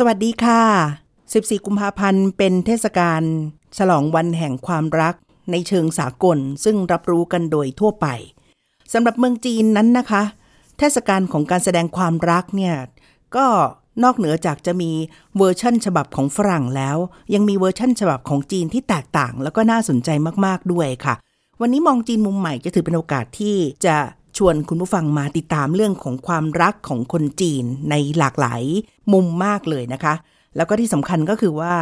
[0.00, 0.62] สวัสดีค่ะ
[1.14, 3.22] 14 กุมภาพันธ์เป็นเทศกาล
[3.78, 5.14] ฉลองวันแห่งความรัก
[5.50, 8.06] ในเชิงสากล ซึ่งรับรู้กันโดยทั่วไป
[8.92, 10.22] สำหรับเมืองจีนนั้นนะคะ
[10.78, 12.74] เทศกาลของการแสดงความรักเนี่ย
[13.36, 13.46] ก็
[14.04, 14.90] นอกเหนือจากจะมี
[15.38, 16.96] เวอร์ชั่นฉบับของฝรั่งแล้ว
[17.34, 20.08] ยังมีเวอร์ชั่นฉบับของจีนที่แตกต่าง แล้วก็น่าสนใจ
[20.46, 21.14] มากๆด้วยค่ะ
[21.60, 23.96] วันนี้มองจีนมุมใหม่จะถือเป็นโอกาสที่จะ
[24.38, 28.62] ชวนคุณผู้ฟังมาติดตามเรื่องของความรักของคนจีนในหลากหลาย
[29.12, 30.14] มุมมากเลยนะคะ
[30.56, 31.74] แล้วก็ที่สำคัญก็คือว่า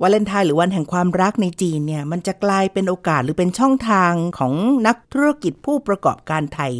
[0.00, 4.52] วาเลนไทน์หรือวันแห่งความรักในจีนเนี่ยมันจะกลายเป็นโอกาสหรือเป็นช่องทางของ
[4.86, 6.72] นักธุรกิจผู้ประกอบการไทย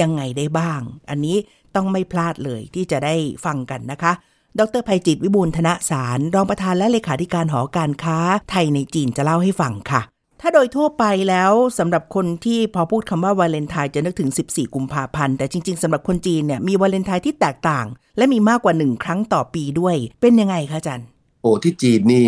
[0.00, 1.36] ยังไงได้บ้าง อันนี้
[1.74, 4.12] ต้องไม่พลาดเลยที่จะได้ฟังกันนะคะ
[4.58, 8.18] ดรภัยจิตวิบูลธนสาร รองประธานและเลขาธิการหอการค้า
[8.50, 10.00] ไทยในจีนจะเล่าให้ฟังค่ะ
[10.40, 17.86] ถ้าโดยทั่วไปแล้วสำหรับคนที่พอพูดคำว่าวาเลนไทน์จะนึกถึง 14 กุมภาพันธ์ แต่จริงๆสำหรับคนจีนเนี่ยมีวาเลนไทน์ที่แตกต่าง
[18.16, 21.02] และมีมากกว่าหนึ่งครั้งต่อปีด้วย เป็นยังไงคะอาจัน
[21.42, 22.26] โอ้ที่จีนนี่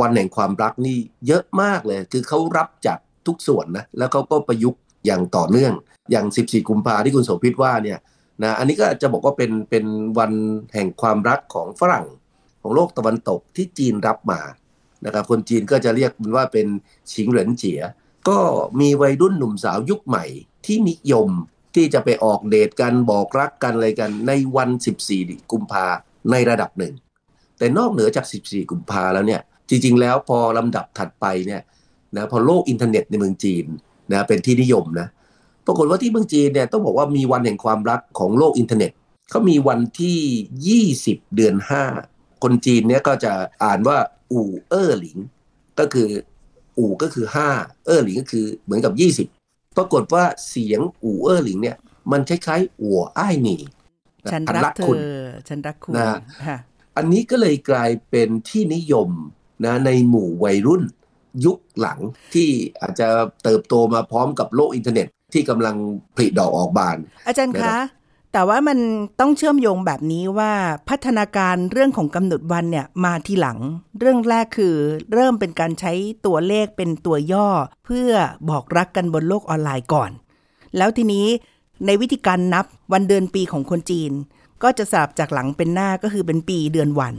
[0.00, 5.72] วันแห่งความรักนี่เยอะมากเลย คือเขารับจากทุกส่วนนะแล้วเขาก็ประยุกต์อย่างต่อเนื่อง
[6.10, 7.98] อย่าง 14 กุมภาที่คุณโสภิตว่าเนี่ย
[8.42, 9.84] นะอันนี้ก็จะบอกว่าเป็นเป็น
[10.18, 10.32] วัน
[10.74, 12.06] แห่งความรักของฝรั่ง
[12.62, 14.40] ของโลกตะวันตกที่จีนรับมา
[15.04, 16.66] นะครับคนจีนก็จะเรียกมันว่าเป็น
[17.12, 17.80] ชิงเหรินเจีย
[18.28, 18.38] ก็
[18.80, 20.24] มีวัยรุ่นหนุ่มสาวยุคใหม่
[20.66, 21.28] ที่นิยม
[21.74, 24.68] ที่จะไปออกเดทกันบอกรักกันอะไรกันในวัน
[25.10, 25.86] 14 กุมภา
[26.30, 26.94] ในระดับหนึ่ง
[27.58, 31.62] แต่นอกเหนือจาก 14 กุมภาแล้วเนี่ยจริง ๆ แล้วพอลำดับถัดไปเนี่ย
[32.16, 33.64] นะพอโลกอินเทอร์เน็ตในเมืองจีน
[34.12, 35.08] นะเป็นที่นิยมนะ
[35.66, 38.90] ปรากฏว่าที่เมืองจีนเนี่ยต้องบอกว่ามีวันแห่งความรักของโลกอินเทอร์เน็ต
[39.30, 41.54] เขามีวันที่ 20 เดือน
[41.92, 43.32] 5 คนจีนเนี่ยก็จะ
[43.64, 43.98] อ่านว่า
[44.32, 45.18] 五二零
[45.78, 46.08] ก็คือ
[46.78, 51.76] อู่ก็คือ 5 เออหลิงก็คือเหมือนกับ 20 ปรากฏว่าเสียงอู่เออหลิงเนี่ย
[52.12, 53.56] มันคล้ายๆอัวอ้ายหนี
[54.32, 56.18] ฉันรักเธอฉันรักคุณนะ
[56.96, 59.10] อันนี้ก็เลยกลายเป็นที่นิยม
[59.64, 60.82] นะในหมู่วัยรุ่น
[61.44, 61.98] ยุคหลัง
[62.34, 62.48] ที่
[62.80, 63.08] อาจจะ
[63.42, 65.76] เติบโตมาพร้อมกับโลกอินเทอร์เน็ตที่กำลัง
[66.16, 67.76] ผลิดอกออกบาน อาจารย์คะ
[68.32, 68.78] แต่ว่ามัน
[69.20, 70.52] ต้องเชื่อมโยงแบบนี้ว่า
[70.88, 73.58] พัฒนาการเรื่องของกำหนดวันเนี่ยมาทีหลัง
[73.98, 74.74] เรื่องแรกคือ
[75.12, 75.92] เริ่มเป็นการใช้
[76.26, 77.48] ตัวเลขเป็นตัวย่อ
[77.84, 78.10] เพื่อ
[78.50, 80.10] บอกรักกันบนโลกออนไลน์ก่อน
[80.76, 81.26] แล้วทีนี้
[81.86, 84.12] ในวิธีการนับวันเดือนปีของคนจีน
[84.62, 87.14] ก็จะสลับจากหลังเป็นหน้าก็คือเป็นปีเดือนวัน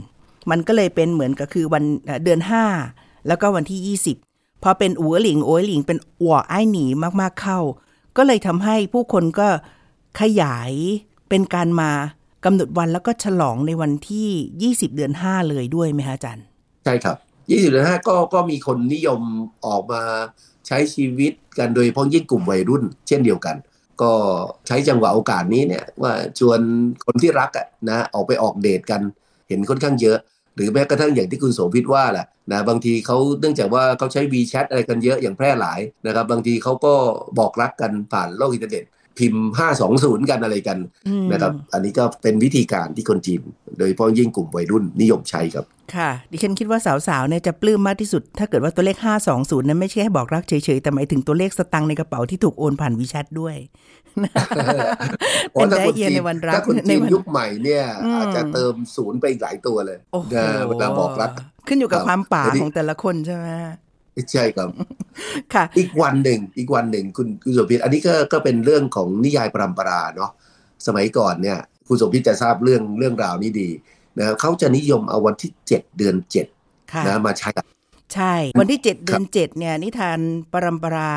[0.50, 1.84] มันก็เลยเป็นเหมือนกับคือวัน
[2.24, 2.64] เดือนห้า
[3.26, 6.86] แล้วก็วันที่ 20 พอเป็นอัวหลิงโอยหลิงเป็นอัวไอหนี
[7.20, 7.58] มากๆเข้า
[8.16, 9.48] ก็เลยทำให้ผู้คนก็
[10.20, 10.72] ขยาย
[11.28, 11.90] เป็นการมา
[12.44, 16.44] กำหนดวันแล้วก็ฉลองในวันที่ 20 เดือน 5 เลยด้วยไหมคะอาจารย์
[16.84, 19.20] ใช่ครับ 20 เดือน 5 ก็ก็มีคนนิยม
[19.66, 20.02] ออกมา
[20.66, 23.56] ใช้ชีวิตกันโดยเฉพาะยิ่งกลุ่มวัยรุ่น เช่นเดียวกัน
[24.02, 24.12] ก็
[24.66, 26.60] ใช้จังหวะโอกาสนี้เนี่ยว่าชวน
[27.04, 27.50] คนที่รัก
[27.90, 29.00] นะออกไปออกเดทกัน
[29.48, 30.18] เห็นค่อนข้างเยอะ
[30.54, 36.94] หรือแม้กระทั่งอย่างที่คุณโสภิตว่าแหละนะบางทีเขาเนื่องจากว่าเขาใช้ WeChat อะไรกันเยอะอย่างแพร่หลายนะครับ บางทีเขาก็
[37.38, 38.84] บอกรักกันผ่านโลกอินเทอร์เน็ต
[39.18, 39.50] พิมพ์
[39.90, 40.78] 520 กันอะไรกัน
[41.32, 43.40] นะครับ อันนี้ก็เป็นวิธีการที่คนจีน
[43.78, 45.64] โดยเฉพาะยิ่งกลุ่มวัยรุ่นนิยมใช้ครับ
[45.96, 46.78] ค่ะ ดิฉันคิดว่า
[47.08, 48.96] สาวๆเนี่ยจะปลื้มมากที่สุด ถ้าเกิดว่าตัวเลข
[49.32, 53.56] 520 นั้นไม่ใช่ให้บอกรักเฉยๆ แต่หมายถึงตัวเลขสตังค์ในกระเป๋าที่ถูกโอนผ่าน WeChat ด้วย
[55.52, 57.84] เป็นได้เอียในวันรักถ้าคนจีนยุคใหม่เนี่ย
[58.16, 59.98] อาจจะเติมศูนย์ไปอีกหลายตัวเลย
[60.68, 61.30] เวลาบอกรัก
[61.68, 63.46] ขึ้นอยู่กับความป๋าของแต่ละคนใช่ไหม
[64.32, 64.68] ใช่ครับ
[65.54, 70.30] ค่ะ อีกวันหนึ่งอีกวันหนึ่งคุณคุณสมพิษอันนี้ก็ก็เป็นเรื่องของนิยายปรัมปราเนาะ
[70.86, 71.58] สมัยก่อนเนี่ย
[71.88, 73.68] คุณสมพิษจะทราบเรื่องเรื่องราวนี้ดี
[74.18, 76.46] นะเขาจะนิยมเอาวันที่เจ็ดเดือนเจ็ด
[77.06, 77.50] นะมาใช้
[78.14, 80.18] ใช่ วันที่เจ็ดเดือนเจ็ดเนี่ยนิทาน
[80.52, 81.12] ปรัมปรา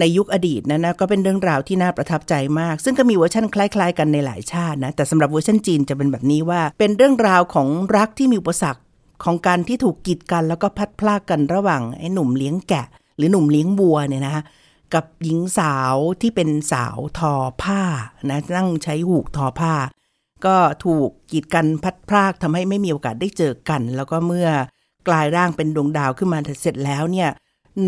[0.00, 8.80] ในยุคอดีตนะนะก็เป็นเรื่องราวที่น่าประทับใจมาก ซึ่งก็มีเวอร์ชันคล้าย ๆ กันในหลายชาตินะแต่สำหรับเวอร์ชันจีนจะเป็นแบบนี้ว่า เป็นเรื่องราวของรักที่มีอุปสรรค
[9.22, 14.42] ของการที่ถูกกีดกันแล้วก็พัดพลากกันระหว่างไอ้หนุ่มเลี้ยงแกะ หรือหนุ่มเลี้ยงวัวเนี่ยนะ
[14.94, 17.80] กับหญิงสาวที่เป็นสาวทอผ้า
[18.30, 19.74] นะนั่งใช้หูกทอผ้า
[20.46, 24.48] ก็ถูกกีดกันพัดพลากทำให้ไม่มีโอกาสได้เจอกัน แล้วก็เมื่อ
[25.08, 27.30] กลายร่างเป็นดวงดาวขึ้นมาเสร็จแล้วเนี่ย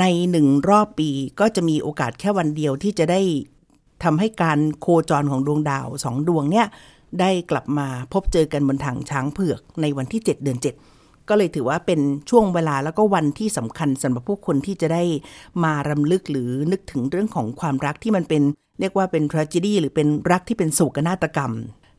[0.00, 3.20] ในหนึ่งรอบปีก็จะมีโอกาสแค่วันเดียวที่จะได้
[4.04, 6.66] ทำให้การโคจรของดวงดาวสองดวงเนี่ย
[7.20, 10.95] ได้กลับมาพบเจอกันบนถังช้างเผือกในวันที่ 7 เดือน 7
[11.28, 12.00] ก็เลยถือว่าเป็น
[12.30, 15.02] ช่วงเวลาแล้วก็วันที่สำคัญสำหรับผู้คนที่จะได้
[15.64, 18.42] มารำลึกหรือนึกถึงเรื่องของความรักที่มันเป็น
[18.80, 21.52] เรียกว่าเป็น tragedy หรือเป็นรักที่เป็นโศกนาฏกรรม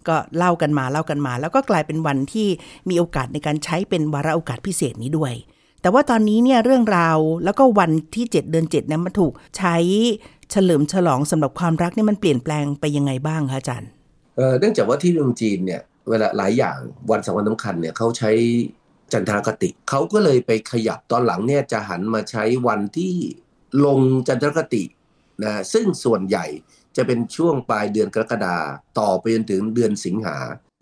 [0.08, 2.48] ก็เล่ากันมาเล่ากันมา แล้วก็กลายเป็นวันที่
[2.90, 5.34] มีโอกาสในการใช้เป็นวาระโอกาสพิเศษนี้ด้วย
[5.82, 9.76] แต่ว่าตอนนี้เนี่ยเรื่องราวแล้วก็วันที่ 7 เดือน7เนี่ยมันถูกใช้
[10.52, 13.90] เฉลิมฉลองสำหรับความรักนี่มันเปลี่ยนแปลงไปยังไงบ้างคะอาจารย์
[14.38, 16.78] เเนื่องจากว่าที่เมืองจีนเนี่ยเวลาหลายอย่าง
[17.12, 18.32] วันสำคัญสำคัญเนี่ยเขาใช้
[19.14, 23.16] จันทรคติ เขาก็เลยไปขยับตอนหลังเนี่ยจะหันมาใช้วันที่
[23.86, 24.84] ลงจันทรคติ
[25.44, 26.46] นะซึ่งส่วนใหญ่
[26.96, 28.58] จะเป็นช่วงปลายเดือนกรกฎา
[29.00, 30.38] ต่อไปจนถึงเดือนสิงหา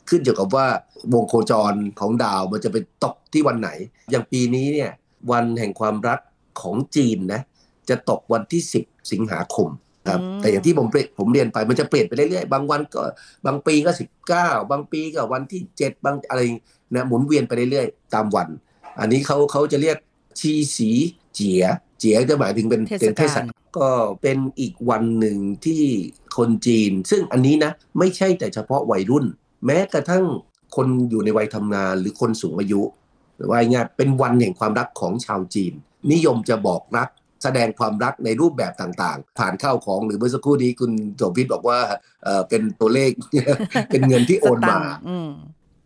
[0.10, 0.68] ขึ้นอยู่กับว่า
[1.14, 3.70] วงโคจรของดาวมันจะไปตกที่วันไหน
[4.12, 4.92] อย่างปีนี้เนี่ย
[5.32, 6.20] วันแห่งความรัก
[6.62, 7.42] ของจีนนะ
[7.90, 9.70] จะตกวันที่ 10 สิงหาคม
[10.08, 10.88] ครับแต่อย่างที่ผม
[11.18, 13.02] ผมเรียนไปมันจะเปลี่ยนไปเรื่อยๆบางวันก็
[13.46, 13.92] บางปีก็
[14.32, 16.42] 19บางปีก็วันที่7บางอะไร
[16.96, 18.48] นะหมุนเวียนไปเรื่อยๆ ตามวัน
[19.00, 19.98] อันนี้เขาเขาจะเรียก
[20.40, 20.92] ชีสี
[21.34, 21.64] เจีย
[22.00, 23.46] เจียจะหมายถึงเป็นเป็นเทศกาล
[23.78, 23.90] ก็
[24.22, 25.84] เป็นอีกวันหนึ่งที่
[26.38, 29.26] คนจีน ซึ่งอันนี้นะไม่ใช่แต่เฉพาะวัยรุ่น
[29.66, 30.24] แม้กระทั่ง
[30.76, 32.82] คนอยู่ในวัยทำงานหรือคนสูงอายุ
[33.52, 35.74] ว่าง่ายเป็นวันแห่งความรักของชาวจีน
[36.12, 37.10] นิยมจะบอกรัก
[37.46, 41.80] แสดงความรักในรูปแบบต่างๆ ผ่านเข้าของหรือเมื่อสักครู่นี้คุณโจพิษบอกว่า
[42.24, 43.12] เออเป็นตัวเลข
[43.90, 44.78] เป็นเงินที่โอนมา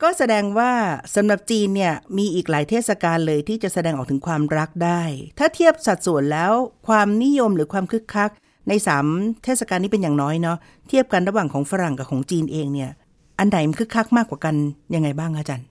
[0.03, 0.71] ก็แสดงว่า
[1.15, 5.01] สำหรับจีนเนี่ยมีอีกหลายเทศกาลเลยที่จะแสดงออกถึงความรักได้
[5.39, 6.51] ถ้าเทียบสัดส่วนแล้ว
[6.87, 8.31] ความนิยมหรือความคึกคัก
[8.69, 9.05] ในสาม
[9.43, 10.57] เทศกาลนี้เป็นอย่างน้อยเนาะ
[10.89, 12.91] เทียบกันระหว่างของฝรั่งกับของจีนเองเนี่ย
[13.39, 14.55] อันไหนมันคึกคักมากกว่ากัน
[14.95, 15.67] ยังไงบ้างอาจารย์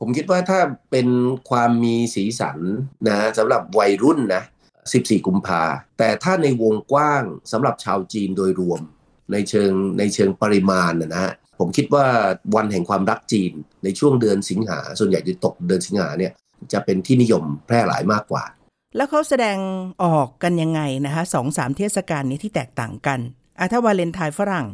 [0.00, 0.60] ผมคิดว่าถ้า
[0.90, 1.08] เป็น
[1.50, 2.58] ความมีสีสัน
[3.08, 4.42] นะสำหรับวัยรุ่นนะ
[4.98, 5.62] 14 กุมภา
[5.98, 7.22] แต่ถ้าในวงกว้าง
[7.52, 8.80] สำหรับชาวจีนโดยรวม
[9.32, 12.06] ในเชิงในเชิงปริมาณนะฮะผมคิดว่า
[12.56, 13.52] วันแห่งความรักจีน
[13.84, 16.32] ในช่วงเดือนสิงหาส่วนใหญ่จะตกเดือนสิงหาเนี่ย
[16.72, 18.44] จะเป็นที่นิยมแพร่หลายมากกว่า
[18.96, 19.58] แล้วเขาแสดง
[20.04, 23.20] ออกกันยังไงนะคะสองสามเทศกาลนี้ที่แตกต่างกัน
[23.58, 24.66] อะถ้าวาเลนไทน์ฝรั่ง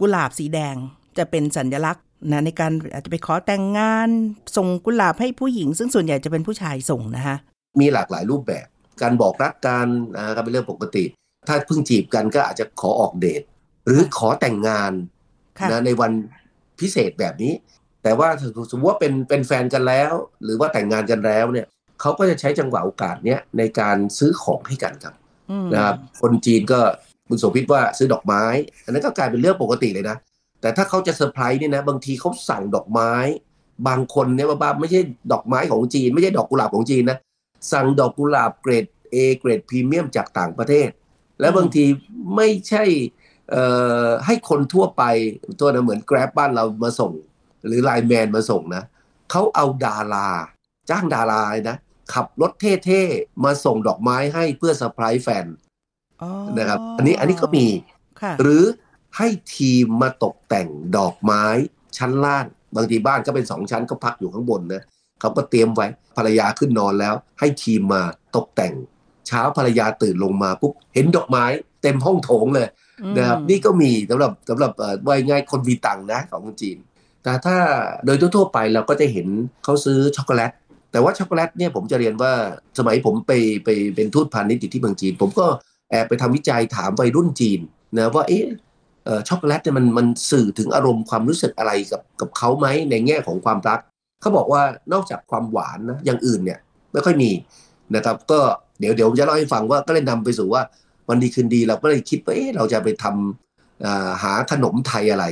[0.00, 0.76] กุหลาบสีแดง
[1.18, 4.08] จะเป็นสัญลักษณ์นะในการอาจจะไปขอแต่งงาน
[4.56, 7.36] ส่งกุหลาบให้ผู้หญิง ซึ่งส่วนใหญ่จะเป็นผู้ชายส่งนะคะ
[7.80, 8.66] มีหลากหลายรูปแบบ
[9.02, 9.86] การบอกรักกัน
[10.16, 11.04] นะครับเป็นเรื่องปกติ
[11.48, 13.42] ถ้าเพิ่งจีบกันก็อาจจะขอออกเดท
[13.86, 14.92] หรือขอแต่งงาน
[15.70, 16.12] นะในวัน
[16.80, 17.52] พิเศษแบบนี้
[18.02, 18.28] แต่ว่า
[18.70, 20.12] สมมติว่าเป็นเป็นแฟนกันแล้ว
[20.44, 21.66] หรือว่าแต่งงานกันแล้วเนี่ย
[22.00, 25.14] เขาก็จะใช้จังหวะโอกาสเนี้ยในการซื้อของให้กันครับ
[25.74, 26.80] นะครับคนจีนก็
[27.28, 28.42] คุณโสภิตว่าซื้อดอกไม้
[28.84, 30.16] อันนั้นก็กลายเป็นเรื่องปกติเลยนะ
[30.60, 33.12] แต่ถ้าเขาจะเซอร์ไพรส์เนี่ยนะ บางทีเขาสั่งดอกไม้
[33.88, 35.00] บางคนเนี่ยบ้าไม่ใช่
[35.32, 37.18] ดอกไม้ของจีน ไม่ใช่ดอกกุหลาบของจีนนะ
[37.72, 40.88] สั่งดอกกุหลาบเกรด A เกรดพรีเมียมจากต่างประเทศ
[41.40, 41.84] แล้วบางที
[42.36, 42.84] ไม่ใช่
[44.26, 45.02] ให้คนทั่วไป
[45.60, 47.12] ตัวนะเหมือน Grab บ้านเรามาส่ง
[47.66, 48.82] หรือ LINE MAN มาส่งนะ
[49.30, 50.28] เขาเอาดารา
[50.90, 51.76] จ้างดารานะ
[52.12, 55.46] ขับรถเท่ๆ มาส่งดอกไม้ให้เพื่อเซอร์ไพรส์แฟน
[56.58, 57.66] นะครับอันนี้อันนี้ก็มี
[58.40, 58.62] หรือ
[59.16, 61.44] ให้ทีมมาตกแต่งดอกไม้
[61.96, 62.44] ชั้นล่าง
[62.76, 64.82] บางทีบ้านก็เป็นสองชั้นก็พักอยู่ข้างบนนะ
[65.24, 65.86] เขาก็เตรียมไว้
[66.16, 68.02] ภรรยาขึ้นนอนแล้ว ให้ทีมมา
[68.36, 68.74] ตกแต่ง
[69.26, 71.44] เช้าภรรยาตื่นลงมาปุ๊บเห็นดอกไม้
[71.82, 72.68] เต็มห้องโถงเลย
[73.16, 74.72] นะครับนี่ก็มีสำหรับสำหรับ
[75.06, 76.76] ว่าง่ายคนมีตังนะของคนจีน
[77.22, 77.56] แต่ถ้า
[78.04, 79.26] โดยทั่วไปเราก็จะเห็น
[79.64, 80.52] เขาซื้อช็อกโกแลต
[80.92, 82.32] แต่ว่าช็อกโกแลตเนี่ยผมจะเรียนว่า
[82.78, 83.32] สมัยผมไป
[83.64, 85.46] ไปเป็นทูตพาณิชย์ที่เมืองจีน ผมก็
[85.90, 87.60] แอบไปทำวิจัยถามวัยรุ่นจีน
[87.96, 88.44] นะว่าเอ๊ะ
[89.28, 93.80] ช็อกโกแลตเนี่ยมันมันสื่อถึงอารมณ์ความรู้สึกอะไรกับกับเขาไหมในแง่ของความรัก
[94.20, 96.58] เขาบอกว่านอกจากความหวานนะอย่างอื่นเนี่ย
[96.92, 97.30] ไม่ค่อยมี
[97.96, 98.40] นะครับ ก็
[98.80, 100.62] เดี๋ยวเดี๋ยวจะเล่าให้ฟังว่าก็เลยนำไปสู่ว่า
[101.08, 105.26] วันดีคืนดีเราก็เลยคิดว่าเอ๊ะเราจะไปทำหาขนมไทยอะไร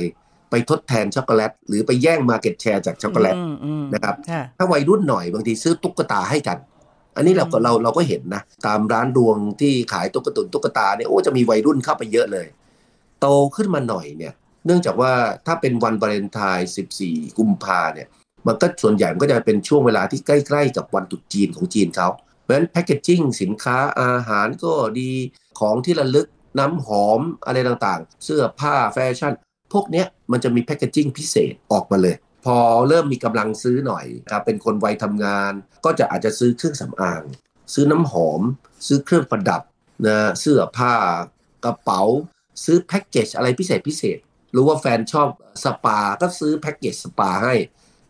[0.51, 3.35] ไปทดแทนช็อกโกแลตหรือไปแย่ง market share จากช็อกโกแลต
[3.93, 4.15] นะครับ
[4.57, 6.57] ถ้าวัยรุ่นหน่อยบางทีซื้อตุ๊กตาให้กัน
[7.15, 12.47] อันนี้เราก็เราเราก็เห็นนะ ตามร้านรวงที่ขายตุ๊กตุนตุ๊กตาเนี่ยโอ้จะมีวัยรุ่นเข้าไปเยอะเลย
[13.21, 14.33] โตขึ้นมาหน่อยเนี่ย
[14.65, 15.11] เนื่องจากว่า
[15.45, 16.69] ถ้าเป็นวันวาเลนไทน์
[17.03, 18.07] 14 กุมภาเนี่ย
[18.47, 22.07] มันก็ส่วนใหญ่มันก็จะเป็นช่วงเวลาที่ใกล้ ๆ กับวันตรุษจีนของจีนเขา
[22.41, 25.11] เพราะฉะนั้นแพคเกจจิ้งสินค้าอาหารก็ดี
[25.59, 26.27] ของที่ระลึก
[26.59, 29.33] น้ำหอมอะไรต่างๆ เสื้อผ้าแฟชั่น
[29.73, 32.57] พวกนี้มันจะมีแพคเกจจิ้งพิเศษออกมาเลย พอ
[32.87, 35.51] เริ่มมีกำลังซื้อหน่อยครับเป็นคนวัยทำงาน
[35.85, 37.21] ก็จะอาจจะซื้อเครื่องสำอาง
[37.73, 38.41] ซื้อน้ำหอม
[38.87, 39.61] ซื้อเครื่องประดับ
[40.05, 40.93] นะเสื้อผ้า
[41.65, 42.01] กระเป๋า
[42.65, 44.17] ซื้อแพ็กเกจอะไรพิเศษพิเศษ
[44.55, 45.27] รู้ว่าแฟนชอบ
[45.63, 47.55] สปาก็ซื้อแพ็กเกจสปาให้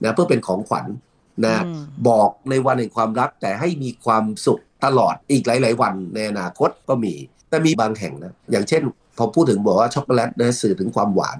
[0.03, 0.85] นะเพื่อเป็นของขวัญ
[1.45, 1.63] นะ
[2.07, 7.13] บอกในวันแห่งความรักแต่ให้มีความสุขตลอดอีกหลาย ๆ วันในอนาคตก็มี
[7.49, 8.81] แต่มีบางแห่งนะ อย่างเช่น
[9.17, 11.37] พอพูดถึงบอกว่าช็อกโกแลตนะสื่อถึงความหวาน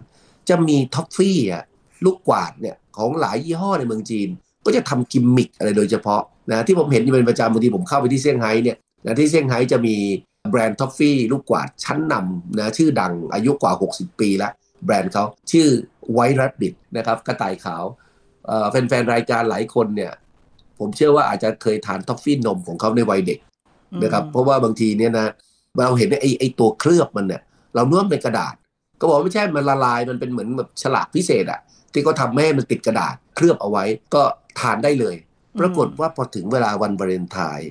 [0.49, 1.63] จะมีท็อฟฟี่อะ
[2.05, 4.29] ลูกกวาดเนี่ยของหลายยี่ห้อในเมืองจีน
[4.65, 9.95] ก็จะทำกิมมิคอะไรโดยเฉพาะนะที่ผมเห็นอยู่เป็นประจำบางทีผมเข้าไปที่เซี่ยงไฮ้เนี่ยนะที่เซี่ยงไฮ้จะมี
[10.51, 14.51] แบรนด์ท็อฟฟี่ลูกกวาดชั้นนำนะชื่อดังอายุกว่า 60 ปีแล้ว
[14.85, 15.67] แบรนด์เขาชื่อ
[16.11, 17.83] White Rabbit นะครับกระต่ายขาว
[18.69, 20.11] แฟนๆรายการหลายคนเนี่ย
[20.79, 23.39] ผมเชื่อว่าอาจจะเคยทานท็อฟฟี่นมของเขาในวัยเด็ก
[24.03, 25.27] นะครับ เพราะว่าบางทีเนี่ยนะ
[25.77, 27.41] เราเห็นไอ้ไอ้ตัวเคลือบมันเนี่ย
[27.75, 28.55] เรานึกว่าเป็นกระดาษ
[28.99, 31.59] ก็บอกไม่ใช่มันละลายมันเป็นเหมือนแบบฉลากพิเศษอะ
[31.93, 33.83] ที่เขาทำให้มันติดกระดาษเคลือบเอาไว้
[34.13, 34.23] ก็
[34.59, 35.15] ทานได้เลย
[35.59, 37.69] ปรากฏว่าพอถึงเวลาวันวาเลนไทน์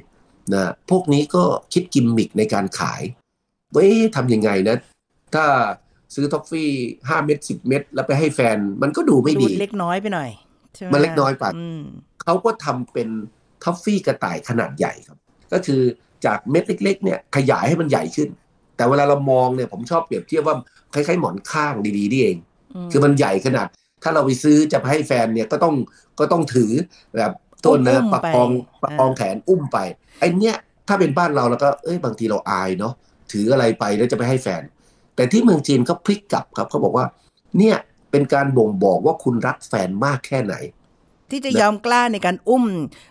[0.52, 3.02] นะพวกนี้ก็คิดกิมมิกในการขาย
[3.73, 4.76] เว้ยทำยังไงนะ
[5.35, 5.45] ถ้า
[6.14, 6.71] ซื้อท็อฟฟี่
[7.09, 10.31] ห้าเม็ดสิบเม็ดแล้วไปให้แฟน มันก็ดูไม่ดีเล็กน้อยไปหน่อย
[10.93, 11.45] มันเล็กน้อยไป
[12.25, 13.09] เขาก็ทำเป็น
[13.62, 15.19] ท็อฟฟี่กระต่ายขนาดใหญ่ครับ
[15.52, 15.81] ก็คือ
[16.25, 18.29] จากเม็ดเล็ก ๆ เนี่ยขยายให้มันใหญ่ขึ้น
[18.76, 20.57] แต่เวลาเรามองเนี่ยผมชอบเปรียบเทียบว่า
[20.95, 22.37] คล้ายๆหมอนข้างดีๆนี่เอง
[22.93, 23.67] คือมันใหญ่ขนาด
[24.02, 25.75] ถ้าเราไปซื้อจะไปให้แฟนเนี่ยก็ต้อง
[26.19, 26.73] ก็ต้องถือ
[27.17, 27.33] แบบ
[27.67, 28.49] ต้นนะประคอง
[28.83, 29.79] ประคองแขนอุ้มไป
[30.21, 30.57] ไอ้เนี้ย
[30.88, 32.95] ถ้าเป็นบ้านเราแล้วก็เอ้ยบางทีเราอายเนาะ
[33.33, 34.62] ถืออะไรไปแล้วจะไปให้แฟน
[35.17, 37.07] แต่ที่เมืองจีนเขาพลิกกลับครับเขาบอกว่า
[37.59, 37.76] เนี่ย
[38.12, 40.54] เป็นการบ่งบอกว่าคุณรักแฟนมากแค่ไหน
[41.31, 42.64] ที่จะยอมกล้าในการอุ้ม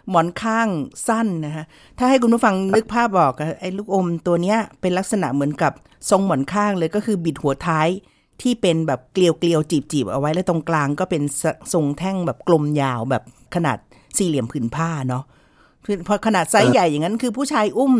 [0.10, 0.68] หมอนข้าง
[1.08, 1.66] สั้นนะฮะ
[1.98, 5.74] ถ้าให้คุณผู้ฟังนึกภาพบอกไอ้ลูกอมตัวเนี้ยเป็นลักษณะเหมือนกับ
[6.10, 7.88] ทรงหมอนข้างเลยก็คือบิดหัวท้าย
[8.42, 11.24] ที่เป็นแบบเกลียวเกลียวจีบจีบเอาไว้แล้วตรงกลางก็เป็น
[11.74, 13.24] ทรงแท่งแบบกลมยาวแบบ
[13.56, 13.78] ขนาด
[14.18, 15.24] สี่เหลี่ยมผืนผ้าเนาะ
[16.08, 17.94] พอขนาดไซส์ใหญ่อย่างนั้นคือผู้ชายอุ้ม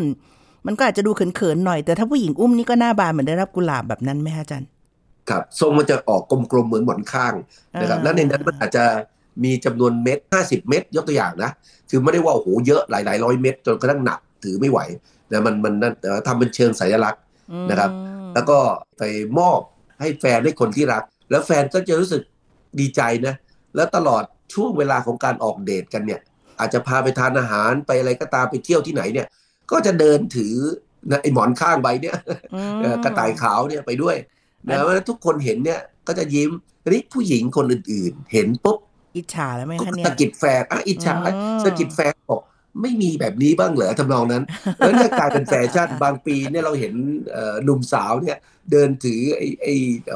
[0.66, 4.70] มันก็อาจจะดูเขินๆหน่อยแต่ถ้าผู้หญิงอุ้มนี่ก็หน้าบานเหมือนได้รับกุหลาบแบบนั้นไหมฮะอาจารย์
[5.30, 7.34] ครับทรงมันจะออกกลมๆเหมือนหมอนข้าง
[7.82, 8.86] นะครับแล้วในนั้นมันอาจจะ
[9.44, 11.52] มีจำนวนเม็ดห้าสิบเม็ดยกตัวอย่างนะ
[11.90, 14.80] คือไม่ได้ว่าโอ้โหเยอะหลายๆร้อยเม็ดจนกระทั่งหนักถือไม่ไหว
[15.32, 17.22] นะมันมันนั่นแต่ทำเป็นเชิงสัญลักษณ์
[17.70, 17.92] นะครับ
[18.34, 18.58] แล้วก็
[18.98, 19.04] ไป
[19.40, 19.60] มอบ
[20.00, 22.22] ให้แฟนให้คนที่รัก แล้วแฟนก็จะรู้สึก
[22.80, 23.36] ดีใจนะ
[23.76, 24.24] แล้วตลอด
[24.54, 26.20] ช่วงเวลาของการออกเดทกันเนี่ย
[26.60, 29.28] อาจจะพาไปทานอาหารไปอะไรก็ตามไปเที่ยวที่ไหนเนี่ย
[29.72, 30.56] ก็จะเดินถือ
[31.22, 32.16] ไอ้หมอนข้างใบเนี่ย
[33.04, 34.16] กระต่ายขาวเนี่ยไปด้วย
[34.70, 36.50] นะว่าทุกคนเห็นเนี่ยก็จะยิ้ม
[36.90, 38.78] นี่ผู้หญิงคนอื่นๆ เห็นปุ๊บ
[39.16, 41.16] อิจฉาแล้วไหมคะเนี่ยสกิดแฟนอะอิจฉา
[41.66, 42.42] สะกิดแฟนบอก
[42.82, 44.44] ไม่มีแบบนี้บ้างเหรอทำนองนั้น
[44.78, 46.94] แล้วเนี่ยกลายเป็นแฟชั่นบางปีเนี่ยเราเห็น
[47.64, 48.38] หนุ่มสาวเนี่ย
[48.72, 49.74] เดินถือไอ้ไอ้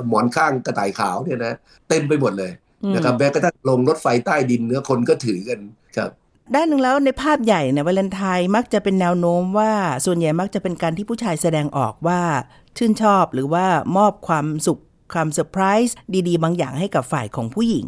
[0.08, 1.54] หมอนข้างกระต่ายขาวเนี่ยนะ
[1.90, 2.52] เต็มไปหมดเลย
[2.96, 5.60] นะครับแม้กระทั่งลงรถไฟใต้ดินเนี่ยคนก็ถือกัน
[5.98, 6.12] ครับ
[6.56, 9.72] ด้านหนึ่งแล้วในภาพใหญ่เนี่ยวาเลนไทน์มักจะเป็นแนวโน้มว่า
[10.06, 12.20] ส่วนใหญ่มักจะเป็นการที่ผู้ชายแสดงออกว่า
[12.78, 13.66] ชื่นชอบหรือว่า
[13.98, 14.82] มอบความสุข
[15.14, 15.96] ความเซอร์ไพรส์
[16.28, 17.88] ดีๆ บางอย่างให้กับฝ่ายของผู้หญิง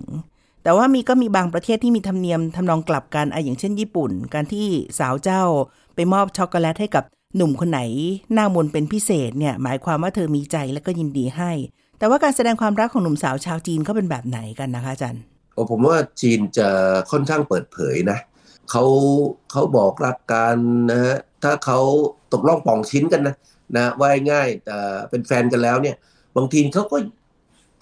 [0.64, 4.68] แต่ว่ามีก็มีบางประเทศที่มีธรรมเนียมทำนองกลับกันออย่างเช่นญี่ปุ่น การที่
[5.00, 5.44] สาวเจ้า
[5.96, 7.04] ไปมอบช็อกโกแลตให้กับ
[7.36, 7.82] หนุ่มคนไหน
[8.34, 11.52] หน้ามนเป็นพิเศษเนี่ยหมายความว่าเธอมีใจและก็ยินดีให้
[12.00, 16.70] แต่ว่าการแสดงความรักของหนุ่มสาวชาวจีนเขาเป็นแบบไหนกันนะคะอาจารย์โอ้ผมว่าจีนจะ
[17.12, 18.18] ค่อนข้างเปิดเผยนะ
[18.72, 18.84] เขา
[19.52, 20.58] เขาบอกรักกัน
[20.92, 21.80] นะฮะถ้าเขา
[22.34, 23.36] ตกล่องป่องชิ้นกันนะ
[23.76, 24.78] นะว่าง่ายแต่
[25.10, 25.96] เป็นแฟนกันแล้วเนี่ย
[26.38, 26.98] บางทีเขาก็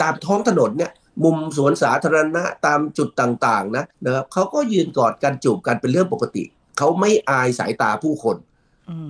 [0.01, 0.92] ตามท้องถนนเนี่ย
[1.24, 6.44] มุมสวนสาธารณะตามจุดต่างๆ นะนะครับเขาก็ยืนกอดกันจูบกันเป็นเรื่องปกติ
[6.77, 8.38] เขาไม่อายสายตาผู้คน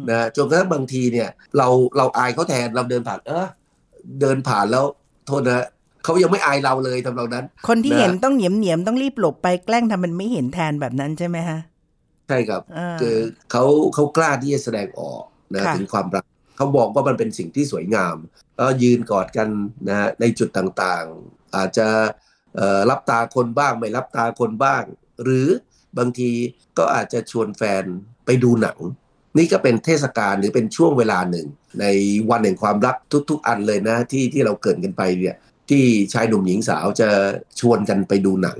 [0.10, 1.67] นะจนกระทั่งบางทีเนี่ย เรา
[1.98, 3.48] เราอายเขาแทนเราเดินผ่าน เออ
[4.22, 4.86] เดินผ่านแล้ว
[5.25, 5.65] โทษนะ
[6.03, 11.60] เขายังไม่อายเราเลยทำเรานั้น คนที่เห็นต้องเหนียมเหนียมต้องรีบหลบไปแกล้งทำมันไม่เห็นแทนแบบนั้นใช่ไหมฮะ
[12.27, 12.62] ใช่ครับ
[13.01, 13.17] คือ
[13.51, 13.63] เขา
[13.94, 18.15] เขากล้าที่จะแสดงออกนะถึงความรัก เขาบอกว่ามันเป็นสิ่งที่สวยงาม
[18.55, 19.50] แล้วยืนกอดกัน
[19.89, 21.88] นะในจุดต่างๆ อาจจะ
[22.89, 24.83] รับตาคนบ้างไม่รับตาคนบ้าง
[25.24, 25.47] หรือ
[25.97, 26.31] บางที
[26.77, 27.83] ก็อาจจะชวนแฟน
[28.25, 28.77] ไปดูหนัง
[29.38, 31.47] นี่ก็เป็นเทศกาลหรือเป็นช่วงเวลาหนึ่ง
[31.79, 31.85] ใน
[32.29, 32.95] วันแห่งความรัก
[33.29, 35.35] ทุก ๆ อันเลยนะที่ที่เราเกิดกันไปเนี่ย
[35.69, 35.83] ที่
[36.13, 37.09] ชายหนุ่มหญิงสาวจะ
[37.59, 38.59] ชวนกันไปดูหนัง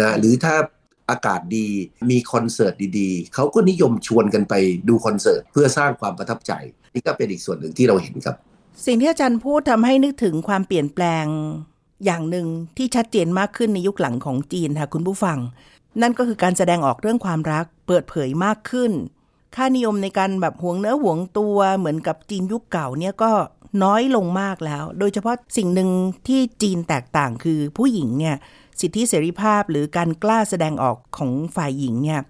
[0.00, 0.54] นะหรือถ้า
[1.10, 1.66] อากาศดี
[2.10, 4.54] มีคอนเสิร์ตดีๆ เขาก็นิยมชวนกันไป
[4.88, 6.52] ดูคอนเสิร์ตเพื่อสร้างความประทับใจ
[6.94, 8.36] นี่ก็เป็นอีกส่วนหนึ่งที่เราเห็นครับ
[8.86, 11.26] สิ่งที่อาจารย์พูดทำให้นึกถึงความเปลี่ยนแปลง
[12.04, 12.46] อย่างหนึ่ง
[12.76, 15.38] ที่ชัดเจนมากขึ้นในยุคหลังของจีนค่ะคุณผู้ฟัง
[16.02, 18.92] นั่นก็คือการแสดงออกเรื่องความรักเปิดเผยมากขึ้น
[19.56, 23.32] ค่านิยมในการแบบหวงเนื้อหวงตัวเหมือนกับจีนยุคเก่าเนี่ยก็
[23.84, 25.90] น้อยลงมากแล้ว โดยเฉพาะสิ่งหนึ่ง
[26.28, 28.36] ที่จีนแตกต่างคือผู้หญิงเนี่ย
[28.80, 32.20] สิทธิเสรีภาพหรือการกล้าแสดงออกของฝ่ายหญิงเนี่ย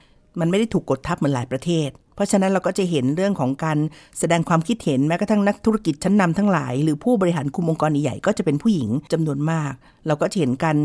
[0.40, 3.78] มันไม่ได้ถูกกดทับเหมือนหลายประเทศ เพราะฉะนั้นเราก็จะเห็นเรื่องของการ
[4.18, 9.72] แสดงความคิดเห็นแม้กระทั่งนักธุรกิจชั้นนำทั้งหลาย หรือผู้บริหารคุมองค์กรใหญ่ก็จะเป็นผู้หญิงจำนวนมาก
[10.06, 10.76] เราก็จะเห็นการ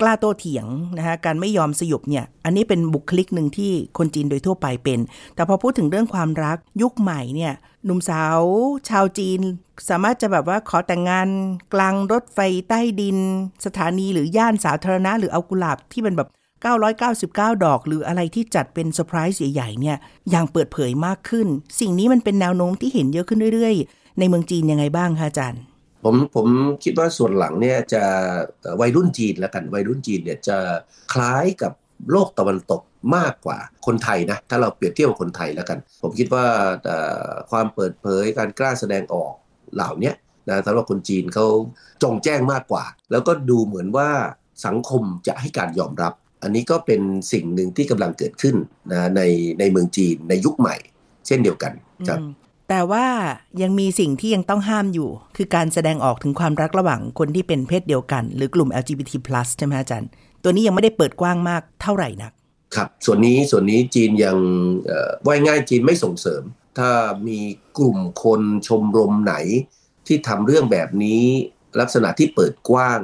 [0.00, 0.66] กล้าโต้เถียง
[0.98, 4.98] นะคะการไม่ยอมสยบเนี่ยอันนี้เป็นบุคลิกหนึ่งที่คนจีนโดยทั่วไปเป็น
[5.34, 7.52] แต่พอพูดถึงเรื่องความรักยุคใหม่เนี่ย
[7.84, 8.40] หนุ่มสาว
[8.88, 9.40] ชาวจีน
[9.88, 11.28] สามารถจะแบบว่าขอแต่งงาน
[11.74, 13.18] กลางรถไฟใต้ดิน
[13.66, 16.28] สถานีหรือย่านสาธารณะ หรือเอากุหลาบที่เป็นแบบ
[16.92, 19.96] 999 ดอก หรืออะไรที่จัดเป็นเซอร์ไพรส์ใหญ่ๆเนี่ย
[20.30, 21.46] อย่างเปิดเผยมากขึ้น
[21.80, 25.62] สิ่งนี้มันเป็นแนวโน้มที่เห็นเยอะขึ้นเรื่อยๆ ในเมืองจีนยังไงบ้างคะอาจารย์
[26.04, 26.46] ผมผม
[26.84, 28.04] คิดว่าส่วนหลังเนี่ยจะ
[28.80, 30.58] วัยรุ่นจีนแล้วกันวัยรุ่นจีนเนี่ยจะ
[31.12, 31.72] คล้ายกับ
[32.10, 32.82] โลกตะวันตก
[33.16, 36.46] มากกว่าคนไทยนะถ้าเราเปรียบเทียบกับคนไทยแล้วกัน ผมคิดว่า
[37.50, 39.32] ความเปิดเผยการกล้าแสดงออก
[39.74, 40.12] เหล่านี้
[40.48, 41.46] นะสำหรับคนจีนเขา
[42.02, 44.08] จงแจ้งมากกว่า แล้วก็ดูเหมือนว่า
[44.66, 47.00] สังคมจะให้การยอมรับ อันนี้ก็เป็น
[47.32, 48.56] สิ่งหนึ่งที่กำลังเกิดขึ้น
[48.92, 49.22] นะใน
[49.58, 50.76] ในเมืองจีนในยุคใหม่
[51.26, 51.72] เช่นเดียวกัน
[52.08, 52.20] ครับ
[52.68, 53.06] แต่ว่า
[53.62, 59.16] ยังมีสิ่งที่ยังต้องห้ามอยู่ คือการแสดงออกถึงความรักระหว่างคนที่เป็นเพศเดียวกัน หรือกลุ่ม LGBT+
[59.58, 60.08] ใช่ไหมอาจารย์
[60.42, 62.32] ตัวนี้ยังไม่ได้เปิดกว้างมากเท่าไหร่นัก
[62.76, 64.36] ครับ ส่วนนี้ส่วนนี้จีนยัง
[65.26, 66.42] ว่ายง่ายจีนไม่ส่งเสริม
[66.78, 66.90] ถ้า
[67.28, 67.38] มี
[67.78, 69.34] กลุ่มคนชมรมไหน
[70.06, 71.22] ที่ทำเรื่องแบบนี้
[71.80, 73.00] ลักษณะที่เปิดกว้าง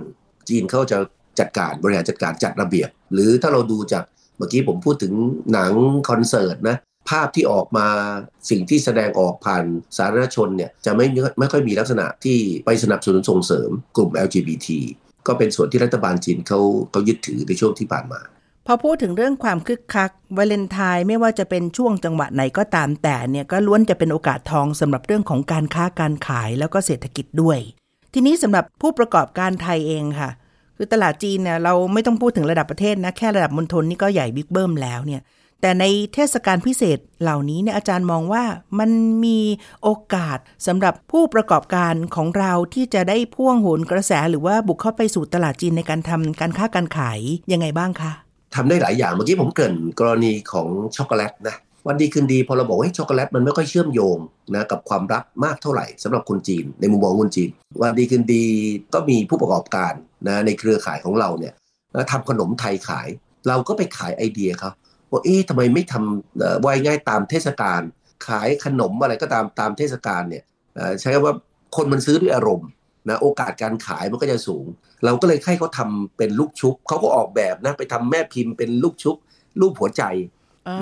[0.49, 0.99] จีนเขาจะ
[1.38, 4.05] จัดการบริหารจัดการจัดระเบียบ หรือถ้าเราดูจาก
[4.37, 5.12] เมื่อกี้ผมพูดถึง
[5.52, 5.73] หนัง
[6.09, 6.76] คอนเสิร์ตนะ
[7.11, 7.87] ภาพที่ออกมา
[8.50, 9.64] สิ่งที่แสดงออกผ่าน
[9.97, 11.07] สาธารณชนเนี่ยจะไม่
[11.38, 14.69] ไม่ค่อยมีลักษณะที่ไปสนับสนุนส่งเสริมกลุ่ม LGBT
[15.26, 18.21] ก็เป็นส่วนที่รัฐบาลจีนเขาเขายึดถือในช่วงที่ผ่านมา
[18.67, 27.59] พอพูดถึงเรื่องความคึกคักวาเลนไทน์ไม่ว่าจะเป็นช่วงจังหวะไหนก็ตามแต่เนี่ยก็ล้วนจะเป็นโอกาสทองสำหรับเรื่องของการค้าการขายแล้วก็เศรษฐกิจด้วย
[28.14, 30.31] ทีนี้สำหรับผู้ประกอบการไทยเองค่ะ
[30.76, 35.21] คือตลาดจีนเนี่ยเราไม่ต้องพูดถึงระดับประเทศนะแค่ระดับมณฑลนี่ก็ใหญ่บิ๊กเบิ้มแล้วเนี่ย
[35.61, 38.45] แต่ในเทศกาลพิเศษเหล่านี้เนี่ยอาจารย์มองว่า
[38.79, 38.90] มัน
[39.25, 39.40] มี
[39.83, 47.21] โอกาสสำหรับผู้ประกอบการของเราที่จะได้พ่วงโหนกระแสหรือว่าบุกเข้าไปสู่ตลาดจีนในการทำการค้าการขาย
[47.52, 48.12] ยังไงบ้างคะ
[48.55, 54.19] ทำได้หลายอย่างเมื่อกี้ผมเกริ่นกรณีของช็อกโกแลตนะวันดีคืนดีพอเราบอกว่าช็อกโกแลตมันไม่ค่อยเชื่อมโยง
[54.55, 57.49] นะกับความรักมากเท่าไหร่สำหรับคนจีน ในมุมมองคนจีน
[57.81, 58.45] วันดีคืนดี
[58.95, 59.93] ก็มีผู้ประกอบการ
[60.29, 61.55] นะในเครือข่ายของเราเนี่ย
[62.11, 63.09] ทำขนมไทยขาย
[63.49, 64.70] เราก็ไปขายไอเดียเขา
[65.11, 67.81] ว่าเอ๊ะทำไมไม่ทำไว้ง่ายตามเทศกาล
[68.27, 70.44] ขายขนมอะไรก็ตามตามเทศกาลเนี่ย
[71.01, 71.35] ใช้ว่า
[71.77, 72.68] คนมันซื้อด้วยอารมณ์
[73.09, 74.66] นะโอกาสการขายมันก็จะสูง
[75.05, 79.16] เราก็เลยให้เขาทาเป็นลูกชุบเขาก็ออกแบบนะไปทำแม่พิมพ์เป็นลูกชุบ
[79.61, 80.03] รูปหัวใจ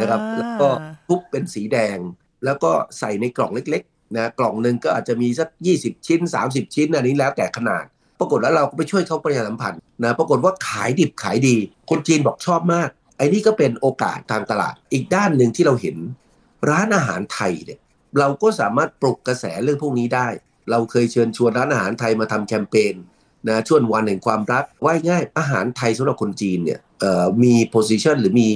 [0.00, 0.68] นะครับ แล้วก็
[1.08, 1.98] ทุบเป็นสีแดง
[2.44, 7.84] แล้วก็ใส่ในกล่องเล็กๆนะกล่องหนึ่งก็อาจจะมีสัก 20 ชิ้น 30 ชิ้นอันนี้แล้วแต่ขนาด
[8.18, 11.56] ปรากฏแล้วเราก็ไปช่วยเขาประชาสัมพันธ์นะปรากฏว่าขายดิบขายดี
[11.90, 15.96] คนจีนบอกชอบมาก ไอ้นี่ก็เป็นโอกาสทางตลาด อีกด้านหนึ่งที่เราเห็น
[16.70, 17.78] ร้านอาหารไทยเนี่ย
[18.18, 20.28] เราก็สามารถปลุกกระแสเรื่องพวกนี้ได้
[20.70, 22.94] เราเคยเชิญชวนร้านอาหารไทยมาทำแคมเปญ
[23.48, 26.80] นะช่วงวันแห่งความรักว่ายง่ายอาหารไทยสำหรับคนจีนเนี่ย
[27.42, 28.48] มีโพสิชันหรือมี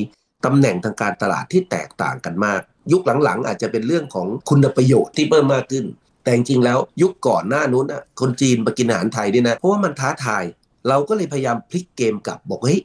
[0.44, 2.60] ตำแหน่งทางการตลาดที่แตกต่างกันมาก
[2.92, 5.84] ยุคหลังๆ อาจจะเป็นเรื่องของคุณประโยชน์ที่เพิ่มมากขึ้น
[6.22, 10.44] แต่จริงๆแล้วยุคก่อนหน้านู้นนะคนจีนมากินอาหารไทยด้วยนะ เพราะว่ามันท้าทาย
[10.88, 12.80] เราก็เลยพยายามพลิกเกมกลับบอกเฮ้ย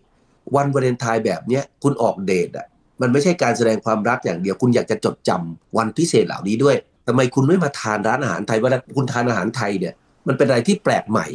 [0.56, 2.68] วันวาเลนไทน์แบบเนี้ยคุณออกเดทอะ
[3.02, 6.76] มันไม่ใช่การแสดงความรักอย่างเดียว คุณอยากจะจดจำวันพิเศษเหล่านี้ด้วย
[7.08, 9.94] ทำไมคุณไม่มาทานร้านอาหารไทยเวลาคุณทานอาหารไทยเนี่ย
[10.28, 11.28] มันเป็นอะไรที่แปลกใหม่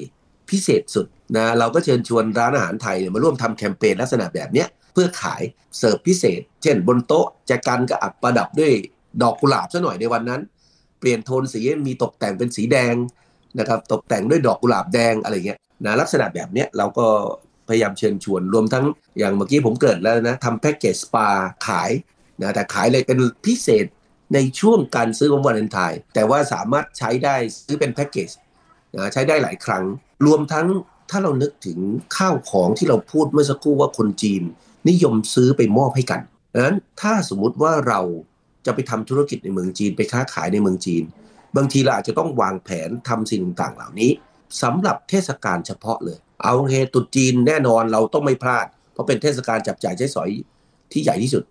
[0.51, 5.42] พิเศษสุดนะเราก็เชิญชวนร้านอาหารไทยเนี่ยมาร่วมทำแคมเปญลักษณะแบบเนี้ยเพื่อขาย
[5.79, 8.72] เสิร์ฟพิเศษ เช่นบนโต๊ะจะกันกับอับประดับด้วย
[9.22, 10.40] ดอกกุหลาบซะหน่อยในวันนั้น
[11.01, 12.94] เปลี่ยนโทนสีมีตกแต่งเป็นสีแดง
[13.59, 17.07] นะครับตกแต่งด้วยดอกกุหลาบแดงอะไรเงี้ยนะลักษณะแบบเนี้ยเราก็
[17.68, 18.85] พยายามเชิญชวน รวมทั้ง
[19.18, 21.29] อย่างเมื่อกี้ผมเกิดแล้วนะทำแพ็กเกจสปา
[21.66, 21.90] ขาย
[22.42, 23.87] นะแต่ขายเลยเป็นพิเศษ
[24.35, 28.31] ในช่วงการซื้อของวันเลนไทน์แต่ว่าสามารถใช้ได้ซื้อเป็นแพ็กเกจ
[28.96, 29.85] นะใช้ได้หลายครั้ง
[30.27, 30.66] รวมทั้ง
[31.11, 31.79] ถ้าเรานึกถึง
[32.16, 34.42] ข้าวของที่เราพูดเมื่อสักครู่ว่าคนจีน
[34.88, 36.20] นิยมซื้อไปมอบให้กัน
[36.55, 38.01] ดังนั้นถ้าสมมุติว่าเรา
[38.66, 41.03] จะไปทำธุรกิจในเมืองจีนไปค้าขายในเมืองจีน
[41.57, 44.11] บางทีเราอาจจะต้องวางแผนทำสิ่งต่างๆเหล่านี้
[44.62, 50.31] สำหรับเทศกาลเฉพาะเลย เอาเฮตุจีนแน่นอนเราต้องไม่พลาด เพราะเป็นเทศกาลจับจ่ายใช้สอย
[50.92, 51.44] ที่ใหญ่ที่สุด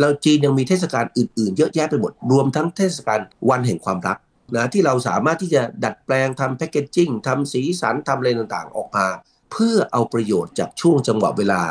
[0.00, 4.18] เราจีนยังมีเทศกาลอื่น ๆ เยอะแยะไปหมด รวมทั้งเทศกาลวันแห่งความรัก
[4.56, 9.06] นะที่เราสามารถที่จะดัดแปลงทำแพคเกจจิ้งทำสีสันทำอะไรต่างๆ ออกมา
[9.52, 11.62] เพื่อเอาประโยชน์จากช่วงจังหวะเวลา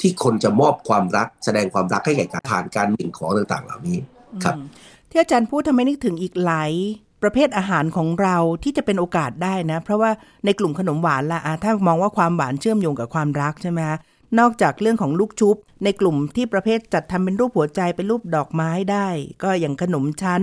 [0.00, 3.98] ที่คนจะมอบความรัก แสดงความรักให้แก่การผ่านการหมิ่นของต่างๆ เหล่านี้
[4.44, 4.54] ครับ
[5.10, 6.72] ที่อาจารย์พูดทำไมนึกถึงอีกหลาย
[7.22, 10.10] ประเภทอาหารของเราที่จะเป็นโอกาสได้นะ เพราะว่า
[10.44, 13.80] ในกลุ่มขนมหวานละถ้ามองว่าความหวานเชื่อมโยงกับความรักใช่ไหม
[14.38, 19.08] นอกจากเรื่องของลูกชุบ ในกลุ่มที่ประเภทจัดทำเป็นรูปหัวใจเป็นรูปดอกไม้ได้
[19.42, 20.42] ก็อย่างขนมชั้น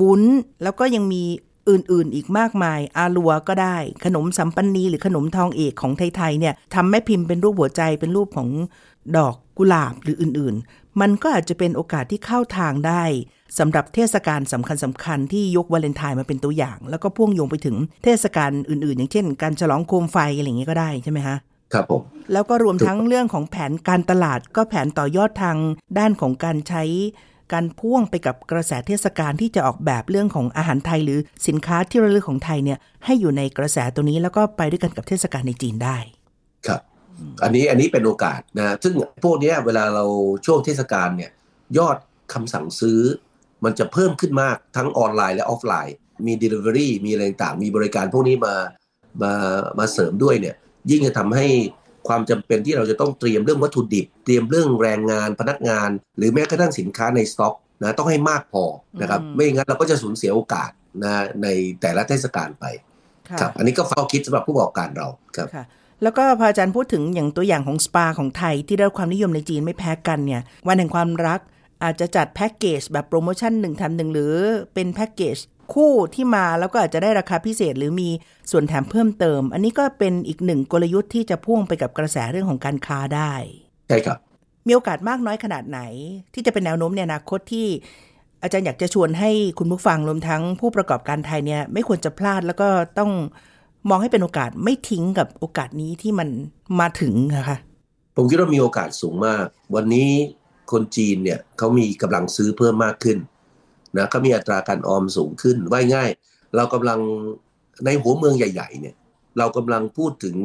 [0.00, 0.22] วุ้น
[0.62, 1.22] แล้วก็ยังมี
[1.70, 8.48] อื่นๆ อีกมากมาย อาลัวก็ได้ ขนมสัมปันนีหรือขนมทองเอกของไทยๆเนี่ยทำแม่พิมพ์เป็นรูปหัวใจเป็นรูปของ
[9.16, 13.04] ดอกกุหลาบหรืออื่นๆ มันก็อาจจะเป็นโอกาสที่เข้าทางได้
[13.58, 21.36] สำหรับเทศกาลสำคัญสำคัญที่ยกวาเลนไทน์มาเป็นตัวอย่าง แล้วก็พ่วงโยงไปถึงเทศกาลอื่นๆ อย่างเช่น การฉลองโคมไฟอะไรอย่างเงี้ยก็ได้ใช่ไหมคะ
[21.72, 25.56] ครับผมแล้วก็รวมทั้งเรื่องของแผนการตลาดก็แผนต่อยอดทาง
[25.98, 26.84] ด้านของการใช้
[27.52, 35.96] การพ่วงไปกับกระแสเทศกาลที่จะออกแบบเรื่องของอาหารไทยหรือสินค้าที่ระลึกของไทยเนี่ยให้อยู่ในกระแสตัวนี้แล้วก็ไปด้วยกันกับเทศกาลในจีนได้
[36.66, 36.80] ครับ
[37.42, 38.94] อันนี้อันนี้เป็นโอกาสนะซึ่ง
[39.24, 40.04] พวกเนี้ยเวลาเรา
[40.46, 41.30] ช่วงเทศกาลเนี่ย
[41.78, 41.96] ยอด
[42.32, 43.00] คำสั่งซื้อ
[43.64, 45.96] มันจะเพิ่มขึ้นมากทั้งออนไลน์และออฟไลน์
[46.26, 48.54] มี Delivery มีอะไรต่างๆมีบริการพวกนี้มา
[49.22, 49.32] มา
[49.78, 50.54] มาเสริมด้วยเนี่ย
[50.90, 51.46] ยิ่งจะทำให้
[52.08, 58.64] ความจำเป็นที่เราจะต้องเตรียมเรื่องวัตถุดิบ เตรียมเรื่องแรงงานพนักงาน หรือแม้กระทั่งสินค้าในสต็อกนะต้องให้มากพอ
[59.00, 60.70] นะครับอืมไม่งั้นเราก็จะสูญเสียโอกาส
[61.04, 61.48] นะใน
[61.80, 62.64] แต่ละเทศกาลไป
[63.30, 65.64] ค่ะครับอันนี้ก็เฝ้าคิดสำหรับผู้ประกอบการเราครับค่ะ
[66.02, 71.40] แล้วก็พออาจารย์พูดถึงอย่างตัวอย่างของสปาของไทยที่ได้ความนิยมในจีนไม่แพ้กันเนี่ยวันแห่งความรัก
[71.82, 74.34] อาจจะจัดแพ็กเกจแบบโปรโมชั่นหนึ่งแถมหนึ่งหรือ
[74.74, 75.36] เป็นแพ็กเกจ
[75.74, 78.08] คู่ที่มาแล้วก็อาจจะได้ราคาพิเศษหรือมี
[78.50, 83.32] ส่วนแถมเพิ่มเติม อันนี้ก็เป็นอีกหนึ่งกลยุทธ์ที่จะพ่วงไปกับกระแสเรื่องของการค้าได้
[83.88, 84.18] ใช่ครับ
[84.66, 85.80] มีโอกาสมากน้อยขนาดไหน
[86.34, 87.66] ที่จะเป็นแนวโน้มในอนาคตที่
[88.42, 93.10] อาจารย์อยากจะชวนให้คุณผู้ฟังรวมทั้งผู้ประกอบการไทยเนี่ยไม่ควรจะพลาดแล้วก็ต้อง
[93.88, 96.28] มองให้เป็นโอกาสไม่ทิ้งกับโอกาสนี้ที่มัน
[96.80, 97.56] มาถึงนะคะ
[98.16, 100.10] ผมคิดว่ามีโอกาสสูงมาก วันนี้
[100.72, 103.18] คนจีนเนี่ยเขามีกำลังซื้อเพิ่มมากขึ้น
[103.96, 106.10] นะเขามีอัตราการออมสูงขึ้นว่ายง่าย
[106.56, 107.00] เรากำลัง
[107.84, 108.94] ในหัวเมืองใหญ่ ๆ เนี่ย
[109.38, 110.36] เรากำลังพูดถึง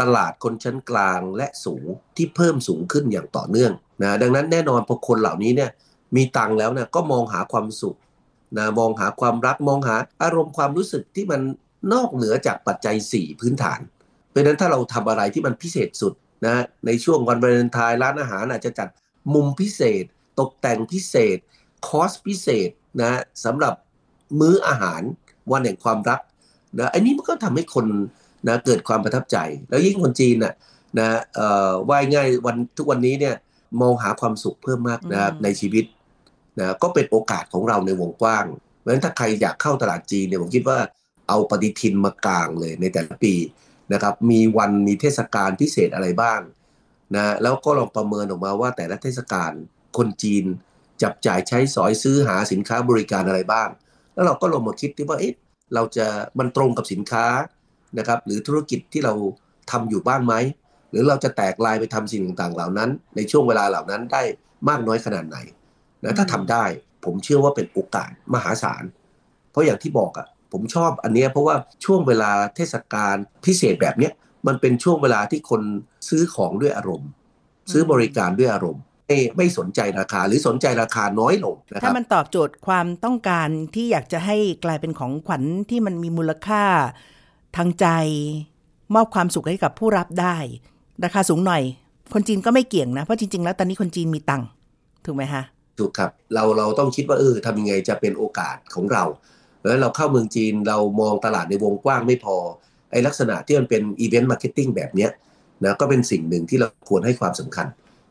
[0.00, 1.84] ตลาดคนชั้นกลางและสูง
[2.16, 5.70] ที่เพิ่มสูงขึ้นอย่างต่อเนื่องนะดังนั้นแน่นอนพอคนเหล่านี้เนี่ย
[6.16, 7.96] มีตังแล้วเนี่ยก็มองหาความสุข
[8.58, 11.40] นะมองหาความรักมองหาอารมณ์ความรู้สึกที่มัน
[11.92, 13.80] นอกเหนือจากปัจจัย 4 พื้นฐาน
[14.30, 16.12] เพราะฉะนั้นถ้าเราทำอะไรที่มันพิเศษสุด
[16.46, 18.88] นะในช่วงวันวาเลนไทน์ร้านอาหารอาจจะจัด
[19.34, 20.04] มุมพิเศษ
[20.40, 21.38] ตกแต่งพิเศษ
[21.86, 23.74] คอสพิเศษนะสำหรับ
[24.40, 25.02] มื้ออาหาร
[25.52, 26.20] วันแห่งความรัก
[26.78, 27.86] นะอันนี้มันก็ทำให้คน
[28.48, 29.36] นะเกิดความประทับใจ
[29.68, 30.54] แล้วยิ่งคนจีนน่ะ
[30.98, 33.34] นะเอ่อว่ายง่ายวันทุกวันนี้เนี่ย
[33.80, 35.84] มองหาความสุขเพิ่มมากนะครับอืมในชีวิต
[36.58, 38.44] นะก็เป็นโอกาสของเราในวงกว้าง
[38.78, 40.78] เพราะฉะนั้นถ้าใครอยากเข้าตลาดจีนเนี่ยผมคิดว่า
[41.30, 43.34] เอาปฏิทินมากลางเลยในแต่ละปี
[43.92, 46.40] นะครับ มีวันมีเทศกาลพิเศษอะไรบ้าง
[47.14, 49.52] นะแล้วก็ลองประเมินออกมาว่าแต่ละเทศกาล
[49.96, 50.44] คนจีน
[51.02, 53.68] จับจ่ายใช้สอยซื้อหาสินค้าบริการอะไรบ้าง
[54.14, 55.34] แล้วเราก็ลองมาคิดที่ว่าเอ๊ะ
[55.74, 56.06] เราจะ
[56.38, 57.26] มันตรงกับสินค้า
[57.98, 59.14] นะครับ หรือธุรกิจที่เรา
[59.70, 60.34] ทำอยู่บ้างไหม
[60.90, 64.22] หรือเราจะแตกลายไปทำสิ่งต่างๆ เหล่านั้น ในช่วงเวลาเหล่านั้นได้
[64.68, 65.36] มากน้อยขนาดไหน
[66.04, 66.64] นะถ้าทำได้
[67.04, 68.84] ผมเชื่อว่าเป็นโอกาสมหาศาล
[69.50, 73.14] เพราะอย่างที่บอกอะ ผมชอบอันเนี้ยเพราะว่าช่วงเวลาเทศกาล
[73.46, 74.12] พิเศษแบบเนี้ย
[74.46, 75.62] มันเป็นช่วงเวลาที่คน
[76.08, 77.08] ซื้อของด้วยอารมณ์
[77.72, 86.64] ซื้อบริการด้วยอารมณ์ไม่ไม่สนใจราคาหรือสนใจราคาน้อยลงนะคถ้ารับมันตอบโจทย์ความต้องการที่อยากจะให้กลายเป็นของขวัญที่มันมีมูลค่า
[87.56, 87.86] ทางใจ
[88.94, 90.36] มอบความสุขให้กับผู้รับได้
[91.04, 91.62] ราคาสูงหน่อย
[92.12, 94.48] คนจีนก็ไม่เกี่ยงนะ เพราะจริง ๆ แล้วตอนนี้คนจีนมีตังค์
[95.04, 95.44] ถูกไหมฮะ
[95.78, 99.04] ถูกครับเราเราต้องคิดว่าเออทำยังไงจะเป็นโอกาสของเรา
[99.64, 102.36] แล้วเราเข้าเมืองจีนเรามองตลาดในวงกว้างไม่พอ
[102.90, 105.10] ไอ้ลักษณะที่มันเป็น event marketing แบบเนี้ย
[105.64, 107.66] นะก็เป็นสิ่งหนึ่งที่เราควรให้ความสำคัญ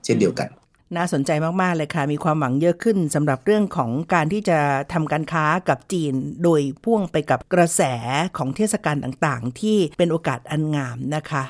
[0.06, 0.50] เช่นเดียวกัน
[0.98, 1.32] น่าสนใจ
[1.62, 4.60] มาก ๆ เลยค่ะ มีความหวังเยอะขึ้นสำหรับเรื่องของการที่จะ
[4.94, 7.82] ทำการค้ากับจีน โดยพ่วงไปกับกระแส
[8.38, 11.44] ของเทศกาลต่างๆ ที่เป็นโอกาสอันงามนะคะ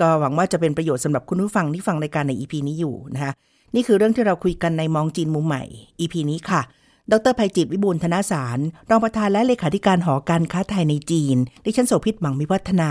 [0.00, 3.32] ก็หวังว่าจะเป็นประโยชน์สำหรับคุณผู้ฟังที่ฟังรายการใน EP นี้อยู่นะคะ
[3.74, 5.64] นี่คือเรื่องที่เราคุยกันในมองจีนมุมใหม่
[6.00, 6.62] EP นี้ค่ะ
[7.12, 8.58] ดร.ไพจิตร วิบูลย์ธนสาร
[8.90, 12.90] รองประธานและเลขาธิการหอการค้าไทยในจีน ดิฉันโสภิตหมังมิวัฒนา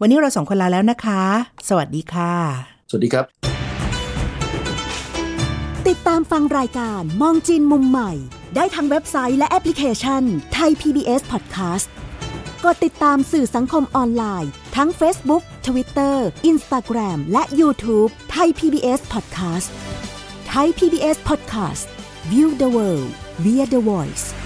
[0.00, 1.22] วันนี้เราสองคนลาแล้วนะคะ
[1.68, 2.32] สวัสดีค่ะ
[2.90, 3.24] สวัสดีครับ
[5.88, 8.12] ติดตามฟังรายการมองจีนมุมใหม่
[8.56, 10.22] ได้ทางเว็บไซต์และแอปพลิเคชัน
[10.54, 11.86] ไทย PBS Podcast
[12.64, 16.16] กดติดตามสื่อสังคมออนไลน์ ทั้ง Facebook Twitter
[16.50, 19.68] Instagram และ YouTube ไทย PBS Podcast
[20.48, 21.84] ไทย PBS Podcast
[22.30, 24.43] View the world via the voice